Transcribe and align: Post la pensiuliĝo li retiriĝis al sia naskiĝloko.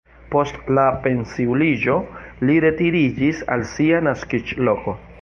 Post 0.35 0.71
la 0.77 0.85
pensiuliĝo 1.03 1.99
li 2.49 2.57
retiriĝis 2.67 3.45
al 3.57 3.71
sia 3.77 4.05
naskiĝloko. 4.11 5.01